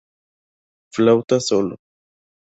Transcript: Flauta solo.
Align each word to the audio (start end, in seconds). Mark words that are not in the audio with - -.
Flauta 0.93 1.39
solo. 1.39 1.75